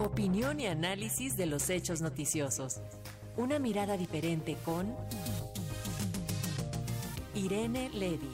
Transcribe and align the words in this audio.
Opinión 0.00 0.58
y 0.60 0.66
análisis 0.66 1.36
de 1.36 1.44
los 1.44 1.68
hechos 1.68 2.00
noticiosos. 2.00 2.80
Una 3.36 3.58
mirada 3.58 3.98
diferente 3.98 4.56
con 4.64 4.96
Irene 7.34 7.90
Levy. 7.90 8.30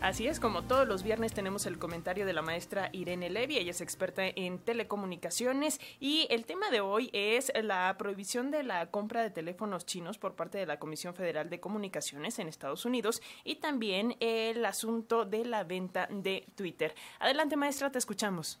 Así 0.00 0.26
es, 0.26 0.40
como 0.40 0.62
todos 0.62 0.88
los 0.88 1.02
viernes 1.02 1.34
tenemos 1.34 1.66
el 1.66 1.78
comentario 1.78 2.24
de 2.24 2.32
la 2.32 2.40
maestra 2.40 2.88
Irene 2.92 3.28
Levy, 3.28 3.58
ella 3.58 3.72
es 3.72 3.82
experta 3.82 4.22
en 4.24 4.58
telecomunicaciones 4.60 5.78
y 6.00 6.26
el 6.30 6.46
tema 6.46 6.70
de 6.70 6.80
hoy 6.80 7.10
es 7.12 7.52
la 7.62 7.94
prohibición 7.98 8.50
de 8.50 8.62
la 8.62 8.90
compra 8.90 9.22
de 9.22 9.28
teléfonos 9.28 9.84
chinos 9.84 10.16
por 10.16 10.36
parte 10.36 10.56
de 10.56 10.64
la 10.64 10.78
Comisión 10.78 11.14
Federal 11.14 11.50
de 11.50 11.60
Comunicaciones 11.60 12.38
en 12.38 12.48
Estados 12.48 12.86
Unidos 12.86 13.20
y 13.44 13.56
también 13.56 14.16
el 14.20 14.64
asunto 14.64 15.26
de 15.26 15.44
la 15.44 15.64
venta 15.64 16.08
de 16.10 16.46
Twitter. 16.54 16.94
Adelante 17.18 17.56
maestra, 17.56 17.92
te 17.92 17.98
escuchamos. 17.98 18.58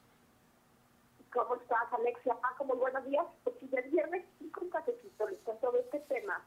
¿Cómo 1.34 1.56
estás, 1.56 1.92
Alexia? 1.92 2.34
Paco, 2.40 2.64
muy 2.64 2.78
buenos 2.78 3.04
días. 3.04 3.26
Pues 3.42 3.56
si 3.58 3.68
el 3.76 3.90
viernes 3.90 4.24
y 4.40 4.48
con 4.50 4.70
cafecito 4.70 5.28
les 5.28 5.40
cuento 5.40 5.76
este 5.76 6.00
tema 6.00 6.42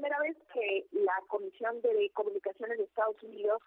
primera 0.00 0.18
vez 0.20 0.36
que 0.54 0.86
la 0.92 1.20
Comisión 1.28 1.80
de 1.82 2.10
Comunicaciones 2.14 2.78
de 2.78 2.84
Estados 2.84 3.22
Unidos 3.22 3.60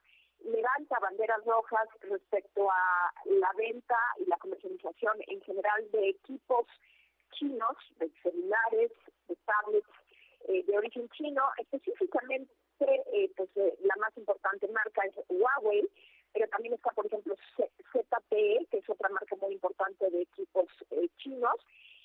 levanta 0.44 0.98
banderas 1.00 1.46
rojas 1.46 1.88
respecto 2.02 2.72
a 2.72 3.14
la 3.26 3.52
venta 3.56 3.98
y 4.20 4.26
la 4.26 4.38
comercialización 4.38 5.18
en 5.28 5.42
general 5.42 5.92
de 5.92 6.10
equipos 6.10 6.66
chinos, 7.34 7.78
de 8.00 8.10
celulares, 8.24 8.92
de 9.28 9.36
tablets 9.46 9.88
eh, 10.48 10.64
de 10.66 10.78
origen 10.78 11.08
chino, 11.10 11.44
específicamente 11.60 12.52
eh, 12.80 13.32
pues 13.38 13.50
eh, 13.56 13.78
la 13.84 13.96
más 13.98 14.18
importante 14.18 14.68
marca 14.70 15.04
es 15.06 15.16
Huawei, 15.30 15.88
pero 16.34 16.48
también 16.48 16.74
está 16.74 16.90
por 16.92 17.06
ejemplo 17.06 17.36
ZTE, 17.56 18.68
que 18.72 18.78
es 18.78 18.90
otra 18.90 19.10
marca 19.10 19.36
muy 19.36 19.54
importante 19.54 20.10
de 20.10 20.22
equipos 20.24 20.68
chinos, 21.18 21.60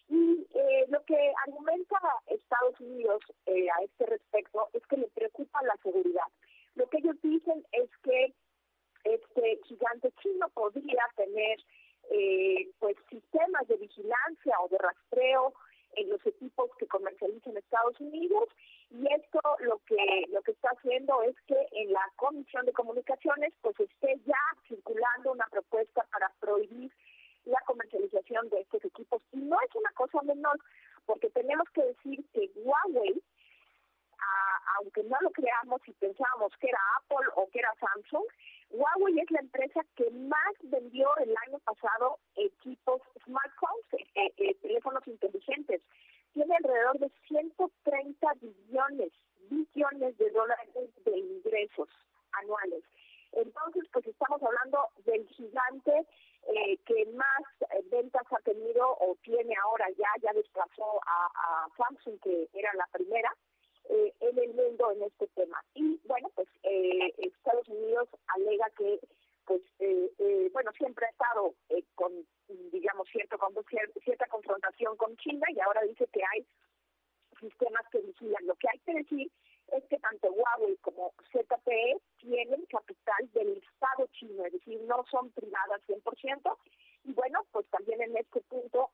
y 0.09 0.47
eh, 0.55 0.87
lo 0.89 1.05
que 1.05 1.33
argumenta 1.47 1.99
Estados 2.27 2.81
Unidos 2.81 3.21
eh, 3.47 3.69
a 3.71 3.83
este 3.85 4.07
respecto 4.07 4.69
es 4.73 4.85
que 4.87 4.97
le 4.97 5.09
preocupa 5.09 5.63
la 5.63 5.77
seguridad. 5.83 6.27
Lo 6.75 6.89
que 6.89 6.99
ellos 6.99 7.17
dicen 7.23 7.67
es 7.73 7.91
que 8.03 8.33
este 9.05 9.61
gigante 9.65 10.11
chino 10.23 10.49
podría 10.51 11.05
tener 11.15 11.59
eh, 12.11 12.71
pues 12.89 12.97
sistemas 13.11 13.69
de 13.69 13.77
vigilancia 13.77 14.57
o 14.61 14.69
de 14.69 14.79
rastreo 14.79 15.53
en 15.97 16.09
los 16.09 16.25
equipos 16.25 16.71
que 16.79 16.87
comercializan 16.87 17.55
Estados 17.59 18.01
Unidos. 18.01 18.49
Y 18.91 19.07
esto 19.13 19.41
lo 19.61 19.79
que 19.85 20.25
lo 20.31 20.41
que 20.41 20.53
está 20.53 20.71
haciendo 20.71 21.23
es 21.23 21.37
que 21.47 21.69
en 21.73 21.93
la 21.93 22.11
Comisión 22.17 22.65
de 22.65 22.73
Comunicaciones 22.73 23.53
pues 23.61 23.77
ya 24.25 24.41
circulando 24.67 25.33
una 25.33 25.45
propuesta 25.51 26.03
para 26.11 26.33
prohibir 26.41 26.91
la 27.45 27.61
comercialización 27.67 28.49
de 28.49 28.61
estos 28.61 28.83
equipos. 28.83 29.21
Y 29.33 29.39
no 29.39 29.59
es 29.61 29.75
una 29.75 29.91
cosa 29.91 30.23
menor, 30.23 30.59
porque 31.05 31.29
tenemos 31.29 31.69
que 31.75 31.83
decir 31.83 32.25
que 32.33 32.51
Huawei, 32.57 33.23
aunque 34.79 35.03
no 35.05 35.17
lo 35.21 35.31
creamos 35.31 35.81
y 35.87 35.93
pensábamos 35.93 36.53
que 36.61 36.69
era 36.69 36.79
Apple 36.99 37.27
o 37.37 37.49
que 37.51 37.59
era 37.59 37.75
Samsung, 37.81 38.25
Huawei 38.71 39.19
es 39.21 39.31
la 39.31 39.41
empresa 39.41 39.81
que 39.97 40.11
más 40.11 40.55
vendió 40.63 41.09
el 41.19 41.35
año 41.47 41.59
pasado 41.61 42.19
equipos 42.37 43.01
smartphones, 43.25 44.09
eh, 44.15 44.33
eh, 44.37 44.55
teléfonos 44.63 45.07
inteligentes. 45.07 45.83
Tiene 46.33 46.55
alrededor 46.57 46.99
de 46.99 47.11
130 47.27 48.33
billones, 48.41 49.13
billones 49.51 50.17
de 50.19 50.31
dólares 50.31 50.69
de 51.05 51.19
ingresos 51.19 51.89
anuales. 52.33 52.85
Entonces, 53.33 53.85
pues 53.93 54.07
estamos 54.07 54.43
hablando 54.43 54.89
del 55.05 55.27
gigante 55.29 56.07
eh, 56.49 56.79
que 56.87 57.07
más 57.13 57.43
eh, 57.61 57.83
ventas 57.91 58.23
ha 58.31 58.41
tenido 58.43 58.89
o 59.01 59.17
tiene 59.23 59.55
ahora 59.63 59.87
ya, 59.91 60.09
ya 60.23 60.33
desplazó 60.33 61.01
a, 61.07 61.69
Samsung, 61.77 62.19
que 62.21 62.49
era 62.55 62.73
la 62.75 62.87
primera 62.87 63.35
eh, 63.89 64.13
en 64.21 64.39
el 64.39 64.55
mundo 64.55 64.93
en 64.93 65.03
este 65.03 65.27
tema. 65.29 65.63
Y 65.75 66.01
bueno, 66.05 66.31
pues 66.35 66.49
Estados 66.63 67.69
Unidos 67.69 68.09
alega 68.29 68.69
que, 68.77 69.01
pues, 69.47 69.63
bueno, 70.53 70.71
siempre 70.73 71.07
ha 71.07 71.11
estado 71.11 71.55
con, 71.95 72.13
digamos, 72.71 73.09
cierto, 73.11 73.39
con, 73.39 73.55
cierta 74.05 74.27
confrontación 74.27 74.97
con 74.97 75.17
China 75.17 75.47
y 75.51 75.61
ahora 75.61 75.83
dice 75.83 76.07
que 76.13 76.21
hay 76.33 76.47
sistemas 77.41 77.83
que 77.91 78.01
vigilan. 78.01 78.47
Lo 78.47 78.55
que 78.57 78.69
hay 78.73 78.79
que 78.81 78.95
decir 78.95 79.31
es 79.73 79.85
que 79.85 79.99
tanto 79.99 80.31
Huawei 80.33 80.77
como 80.79 81.13
ZTE 81.33 82.01
tienen 82.19 82.65
capital 82.67 83.31
del 83.33 83.59
Estado 83.59 84.07
chino, 84.13 84.45
es 84.47 84.53
decir, 84.53 84.81
no 84.83 85.05
son 85.11 85.31
privadas 85.31 85.81
100%. 85.87 86.57
Y 87.05 87.13
bueno, 87.13 87.45
pues 87.53 87.67
también 87.69 88.03
en 88.03 88.17
este 88.17 88.41
punto 88.43 88.91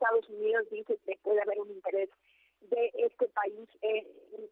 Estados 0.00 0.28
Unidos 0.28 0.68
dice 0.70 0.98
que 1.04 1.16
puede 1.22 1.40
haber 1.42 1.60
un 1.60 1.70
interés 1.70 2.08
de 2.62 2.90
este 2.94 3.28
país 3.28 3.68
en 3.82 4.06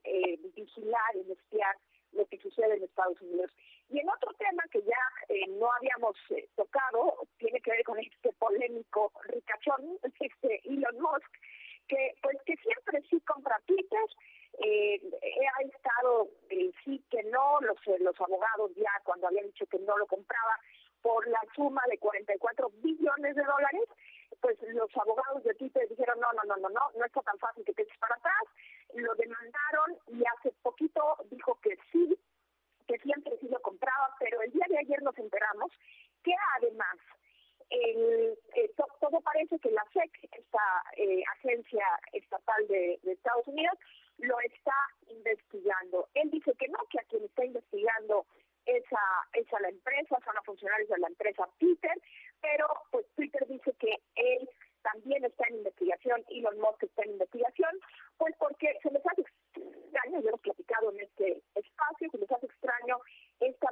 eh, 0.04 0.38
vigilar, 0.54 1.16
en 1.16 1.30
espiar 1.30 1.76
lo 2.12 2.26
que 2.26 2.38
sucede 2.38 2.76
en 2.76 2.84
Estados 2.84 3.20
Unidos. 3.20 3.50
Y 3.90 3.98
en 4.00 4.08
otro 4.08 4.32
tema 4.34 4.62
que 4.70 4.82
ya 4.82 5.02
eh, 5.28 5.46
no 5.48 5.72
habíamos 5.72 6.16
eh, 6.30 6.48
tocado, 6.56 7.26
tiene 7.38 7.60
que 7.60 7.70
ver 7.70 7.84
con 7.84 7.98
este 7.98 8.32
polémico 8.34 9.12
ricachón, 9.24 9.98
este 10.20 10.60
Elon 10.64 11.00
Musk, 11.00 11.32
que 11.86 12.14
pues 12.22 12.36
que 12.44 12.56
siempre 12.56 13.02
sí 13.08 13.20
compra 13.20 13.60
Twitter, 13.66 14.04
eh, 14.60 15.00
ha 15.56 15.62
estado 15.62 16.28
sí 16.84 17.02
que 17.10 17.22
no, 17.24 17.60
los, 17.60 17.78
los 18.00 18.20
abogados 18.20 18.72
ya 18.76 18.90
cuando 19.04 19.28
habían 19.28 19.46
dicho 19.46 19.66
que 19.66 19.78
no 19.78 19.96
lo 19.96 20.06
compraba 20.06 20.58
por 21.00 21.26
la 21.28 21.40
suma 21.54 21.82
de 21.88 21.98
44 21.98 22.70
billones 22.82 23.36
de 23.36 23.42
dólares, 23.42 23.84
pues 24.40 24.56
los 24.62 24.90
abogados 24.96 25.42
de 25.44 25.54
Twitter 25.54 25.88
dijeron 25.88 26.18
no, 26.20 26.32
no, 26.32 26.42
no, 26.44 26.56
no, 26.56 26.68
no, 26.68 26.80
no 26.96 27.04
está 27.04 27.20
tan 27.22 27.38
fácil 27.38 27.64
que 27.64 27.72
te 27.72 27.82
eches 27.82 27.98
para 27.98 28.14
atrás, 28.14 28.44
lo 28.94 29.14
demandaron 29.14 29.98
y 30.08 30.22
hace 30.36 30.52
poquito 30.62 31.16
dijo 31.30 31.58
que 31.60 31.76
sí, 31.92 32.18
que 32.86 32.98
siempre 32.98 33.36
sí 33.40 33.48
lo 33.48 33.60
compraba, 33.60 34.14
pero 34.18 34.40
el 34.42 34.50
día 34.52 34.66
de 34.68 34.78
ayer 34.78 35.02
nos 35.02 35.16
enteramos 35.18 35.70
que 36.22 36.34
además 36.56 36.96
el, 37.70 38.38
eh, 38.54 38.70
todo 39.00 39.20
parece 39.20 39.58
que 39.58 39.70
la 39.70 39.84
SEC, 39.92 40.10
esta 40.32 40.84
eh, 40.96 41.22
agencia 41.36 41.84
estatal 42.12 42.66
de, 42.68 42.98
Estados 43.04 43.46
Unidos, 43.46 43.78
lo 44.18 44.38
está 44.40 44.74
investigando. 45.08 46.08
Él 46.14 46.30
dice 46.30 46.52
que 46.58 46.68
no, 46.68 46.78
que 46.90 46.98
a 46.98 47.04
quien 47.04 47.24
está 47.24 47.44
investigando 47.44 48.26
es 48.64 48.84
a, 48.92 49.60
la 49.60 49.68
empresa, 49.70 50.18
son 50.24 50.34
los 50.34 50.44
funcionarios 50.44 50.88
de 50.88 50.98
la 50.98 51.08
empresa 51.08 51.48
Twitter, 51.58 51.92
pero 52.40 52.66
pues 52.90 53.06
Twitter 53.16 53.46
dice 53.48 53.72
que 53.78 53.98
él 54.14 54.48
también 54.82 55.24
está 55.24 55.46
en 55.48 55.56
investigación, 55.56 56.22
y 56.28 56.40
Elon 56.40 56.60
Musk 56.60 56.84
está 56.84 57.02
en 57.02 57.12
investigación, 57.12 57.70
pues 58.18 58.34
porque 58.38 58.78
se 58.82 58.90
les 58.90 59.04
hace 59.06 59.22
extraño, 59.22 60.20
yo 60.20 60.30
lo 60.30 60.36
he 60.36 60.40
platicado 60.40 60.92
en 60.92 61.00
este 61.00 61.42
espacio, 61.54 62.10
se 62.10 62.18
les 62.18 62.30
hace 62.30 62.46
extraño 62.46 62.98
esta 63.40 63.70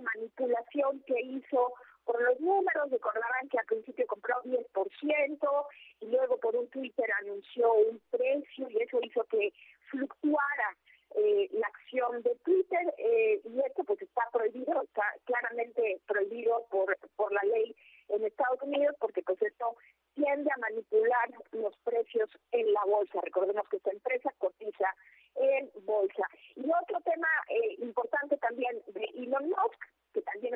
por 1.51 2.23
los 2.23 2.41
números, 2.41 2.91
recordarán 2.91 3.49
que 3.49 3.59
al 3.59 3.67
principio 3.67 4.07
compró 4.07 4.37
10% 4.45 5.67
y 6.01 6.07
luego 6.07 6.39
por 6.39 6.55
un 6.55 6.69
Twitter 6.69 7.07
anunció 7.21 7.73
un 7.73 8.01
precio 8.11 8.69
y 8.71 8.83
eso 8.83 8.99
hizo 9.03 9.25
que 9.25 9.53
fluctuara 9.91 10.77
eh, 11.17 11.49
la 11.53 11.67
acción 11.67 12.23
de 12.23 12.35
Twitter 12.45 12.95
eh, 12.99 13.41
y 13.45 13.61
esto 13.61 13.85
pues 13.85 14.01
está 14.03 14.23
prohibido, 14.33 14.83
está 14.83 15.03
claramente 15.25 16.01
prohibido 16.07 16.67
por, 16.71 16.97
por 17.17 17.33
la 17.33 17.43
ley 17.43 17.75
en 18.09 18.25
Estados 18.25 18.61
Unidos 18.63 18.95
porque 19.01 19.23
pues 19.23 19.41
esto 19.43 19.77
tiende 20.15 20.51
a 20.55 20.59
manipular 20.59 21.31
los 21.53 21.77
precios 21.79 22.31
en 22.53 22.73
la 22.73 22.85
bolsa. 22.85 23.21
Recordemos 23.23 23.69
que 23.69 23.77
esta 23.79 23.91
empresa 23.91 24.33
cotiza 24.39 24.95
en 25.37 25.71
bolsa. 25.85 26.29
Y 26.55 26.65
otro 26.83 27.01
tema 27.01 27.29
eh, 27.49 27.77
importante 27.79 28.37
también 28.39 28.83
de 28.89 29.05
Elon 29.17 29.49
Musk, 29.49 29.81
que 30.13 30.23
también 30.23 30.55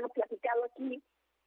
aquí, 0.64 1.02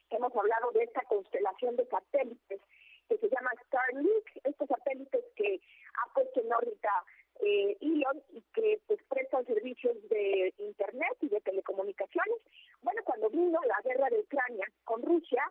hemos 0.10 0.36
hablado 0.36 0.72
de 0.72 0.84
esta 0.84 1.02
constelación 1.04 1.76
de 1.76 1.86
satélites 1.88 2.62
que 3.10 3.18
se 3.18 3.30
llama 3.30 3.52
Starlink, 3.68 4.26
estos 4.44 4.68
satélites 4.68 5.24
que 5.36 5.60
ha 5.96 6.14
puesto 6.14 6.42
en 6.42 6.54
órbita 6.54 7.04
eh, 7.42 7.78
Elon 7.82 8.22
y 8.32 8.42
que 8.54 8.80
pues 8.88 9.00
prestan 9.10 9.46
servicios 9.46 9.98
de 10.10 10.54
internet 10.60 11.18
y 11.22 11.30
de 11.30 11.42
telecomunicaciones. 11.42 12.38
Bueno, 12.82 13.02
cuando 13.04 13.30
vino 13.30 13.60
la 13.66 13.82
guerra 13.84 14.10
de 14.10 14.20
Ucrania 14.20 14.68
con 14.86 15.02
Rusia, 15.02 15.44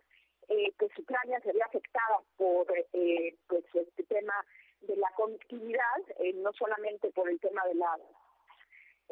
eh, 0.49 0.73
pues 0.77 0.91
Ucrania 0.97 1.39
se 1.41 1.53
ve 1.53 1.61
afectada 1.61 2.19
por 2.37 2.65
eh, 2.93 3.35
pues 3.47 3.63
este 3.73 4.03
tema 4.03 4.33
de 4.81 4.95
la 4.97 5.09
conectividad, 5.15 6.01
eh, 6.19 6.33
no 6.33 6.51
solamente 6.53 7.11
por 7.11 7.29
el 7.29 7.39
tema 7.39 7.65
de 7.67 7.75
la 7.75 7.97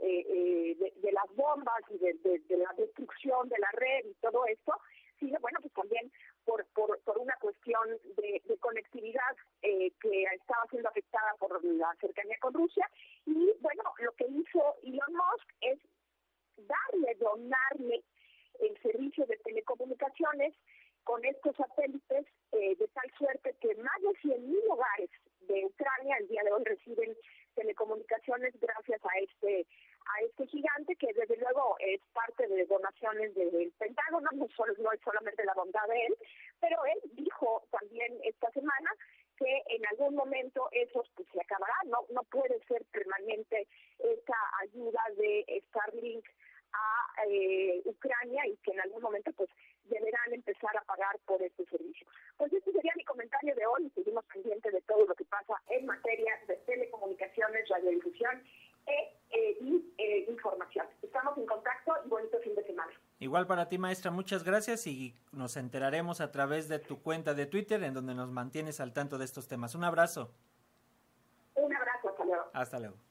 eh, 0.03 0.75
de, 0.95 1.11
las 1.11 1.35
bombas 1.35 1.81
y 1.89 1.97
de, 1.99 2.13
de, 2.23 2.57
la 2.57 2.73
destrucción 2.77 3.47
de 3.49 3.59
la 3.59 3.69
red 3.73 4.05
y 4.05 4.13
todo 4.15 4.45
esto, 4.47 4.73
sino 5.19 5.39
bueno, 5.39 5.59
pues 5.61 5.73
también 5.73 6.11
por, 6.45 6.65
por, 6.73 6.99
por 7.01 7.19
una 7.19 7.35
cuestión 7.35 7.87
de, 8.17 8.41
conectividad 8.59 9.35
eh, 9.61 9.91
que 10.01 10.23
estaba 10.23 10.65
siendo 10.69 10.89
afectada 10.89 11.33
por 11.39 11.63
la 11.63 11.95
cercanía 11.99 12.37
con 12.39 12.53
Rusia. 12.53 12.89
Y 13.25 13.51
bueno, 13.59 13.83
lo 13.99 14.11
que 14.13 14.25
hizo 14.27 14.75
Elon 14.83 15.13
Musk 15.13 15.49
es 15.61 15.79
darle, 16.57 17.15
donarle 17.15 18.03
el 18.59 18.81
servicio 18.81 19.25
de 19.25 19.37
telecomunicaciones 19.37 20.53
con 21.03 21.23
estos 21.25 21.55
satélites 21.55 22.25
del 33.35 33.71
Pentágono, 33.77 34.29
no, 34.33 34.47
solo, 34.55 34.73
no 34.79 34.91
es 34.91 34.99
solamente 35.01 35.43
la 35.45 35.53
bondad 35.53 35.87
de 35.87 36.05
él, 36.05 36.15
pero 36.59 36.77
él 36.85 36.99
dijo 37.13 37.63
también 37.71 38.17
esta 38.23 38.49
semana 38.51 38.89
que 39.37 39.63
en 39.69 39.85
algún 39.87 40.15
eso 40.71 41.03
pues, 41.15 41.27
se 41.33 41.41
acabará, 41.41 41.75
no, 41.85 42.05
no 42.11 42.23
puede 42.23 42.59
ser 42.67 42.83
permanente 42.85 43.67
esta 43.99 44.35
ayuda 44.61 45.01
de 45.17 45.63
Starlink 45.67 46.25
a 46.73 47.25
eh, 47.27 47.81
Ucrania 47.85 48.47
y 48.47 48.55
que 48.57 48.71
en 48.71 48.81
algún 48.81 49.01
momento 49.01 49.31
pues 49.33 49.49
deberán 49.85 50.33
empezar 50.33 50.75
a 50.77 50.85
pagar 50.85 51.19
por 51.25 51.41
este 51.41 51.65
servicio. 51.65 52.07
Pues 52.37 52.51
este 52.53 52.71
sería 52.71 52.93
mi 52.95 53.03
comentario 53.03 53.53
de 53.55 53.65
hoy, 53.65 53.91
seguimos 53.93 54.25
pendientes 54.25 54.71
de 54.71 54.81
todo 54.81 55.05
lo 55.05 55.15
que 55.15 55.25
pasa 55.25 55.61
en 55.69 55.85
materia 55.85 56.39
de 56.47 56.55
telecomunicaciones, 56.57 57.67
radiodifusión 57.67 58.43
e, 58.87 59.13
eh, 59.31 59.57
y 59.59 59.93
eh, 59.97 60.25
información. 60.29 60.87
Estamos 61.01 61.37
en 61.37 61.45
contacto 61.45 61.93
y 62.05 62.09
bonito 62.09 62.39
fin 62.39 62.55
de 62.55 62.63
semana. 62.63 62.93
Igual 63.21 63.45
para 63.45 63.69
ti, 63.69 63.77
maestra, 63.77 64.09
muchas 64.09 64.43
gracias 64.43 64.87
y 64.87 65.15
nos 65.31 65.55
enteraremos 65.55 66.21
a 66.21 66.31
través 66.31 66.67
de 66.67 66.79
tu 66.79 67.03
cuenta 67.03 67.35
de 67.35 67.45
Twitter 67.45 67.83
en 67.83 67.93
donde 67.93 68.15
nos 68.15 68.31
mantienes 68.31 68.79
al 68.79 68.93
tanto 68.93 69.19
de 69.19 69.25
estos 69.25 69.47
temas. 69.47 69.75
Un 69.75 69.83
abrazo. 69.83 70.33
Un 71.53 71.71
abrazo, 71.71 72.09
hasta 72.09 72.25
luego. 72.25 72.43
Hasta 72.51 72.79
luego. 72.79 73.10